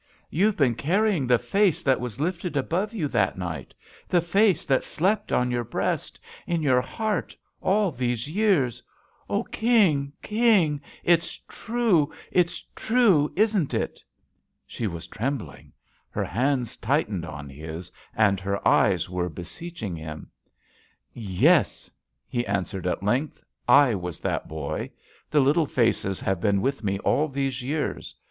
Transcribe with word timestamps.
You've 0.31 0.57
been 0.57 0.73
carrying 0.73 1.27
the 1.27 1.37
face 1.37 1.83
that 1.83 1.99
was 2.01 2.19
lifted 2.19 2.57
above 2.57 2.91
you 2.91 3.07
that 3.09 3.37
night— 3.37 3.75
the 4.09 4.19
face 4.19 4.65
that 4.65 4.83
slept 4.83 5.31
on 5.31 5.51
your 5.51 5.63
breast— 5.63 6.19
in 6.47 6.63
your 6.63 6.81
heart, 6.81 7.37
all 7.61 7.91
these 7.91 8.27
years? 8.27 8.81
Oh, 9.29 9.43
King 9.43 10.11
I 10.11 10.25
King 10.27 10.81
I 10.83 10.87
it's 11.03 11.35
true! 11.47 12.11
it's 12.31 12.65
true 12.75 13.27
I— 13.37 13.41
isn't 13.41 13.75
it?" 13.75 14.01
She 14.65 14.87
was 14.87 15.05
trembling. 15.05 15.71
Her 16.09 16.25
hands 16.25 16.77
tightened 16.77 17.23
on 17.23 17.47
his 17.47 17.91
and 18.15 18.39
her 18.39 18.67
eyes 18.67 19.07
were 19.07 19.29
be 19.29 19.43
seeching 19.43 19.95
him. 19.95 20.31
"Yes," 21.13 21.91
he 22.27 22.43
answered, 22.47 22.87
at 22.87 23.03
length. 23.03 23.43
"I 23.67 23.93
was 23.93 24.19
that 24.21 24.47
boy. 24.47 24.89
The 25.29 25.41
little 25.41 25.67
faces 25.67 26.19
have 26.21 26.41
been 26.41 26.59
with 26.59 26.83
me 26.83 26.97
all 27.01 27.27
these 27.27 27.61
years. 27.61 28.15